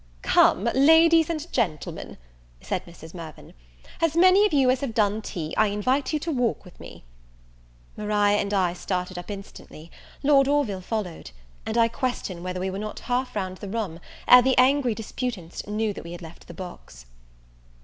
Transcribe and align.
"Come, 0.23 0.63
ladies 0.73 1.29
and 1.29 1.45
gentlemen," 1.53 2.17
said 2.59 2.87
Mrs. 2.87 3.13
Mirvan, 3.13 3.53
"as 4.01 4.15
many 4.17 4.47
of 4.47 4.51
you 4.51 4.71
as 4.71 4.79
have 4.81 4.95
done 4.95 5.21
tea, 5.21 5.55
I 5.57 5.67
invite 5.67 6.05
to 6.07 6.31
walk 6.31 6.65
with 6.65 6.79
me." 6.79 7.03
Maria 7.95 8.37
and 8.39 8.51
I 8.51 8.73
started 8.73 9.19
up 9.19 9.29
instantly; 9.29 9.91
Lord 10.23 10.47
Orville 10.47 10.81
followed; 10.81 11.29
and 11.67 11.77
I 11.77 11.87
question 11.87 12.41
whether 12.41 12.59
we 12.59 12.71
were 12.71 12.79
not 12.79 13.01
half 13.01 13.35
round 13.35 13.57
the 13.57 13.69
room 13.69 13.99
ere 14.27 14.41
the 14.41 14.57
angry 14.57 14.95
disputants 14.95 15.67
knew 15.67 15.93
that 15.93 16.03
we 16.03 16.13
had 16.13 16.21
left 16.23 16.47
the 16.47 16.55
box. 16.55 17.05